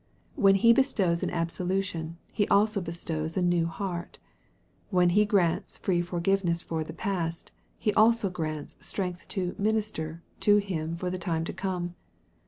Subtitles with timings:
[0.33, 4.17] When He bestows an absolution, He also bestows a new heart.
[4.89, 10.57] When He grants free forgiveness for the past, He also grants strength to" minister" to
[10.57, 11.93] Him for the time to come.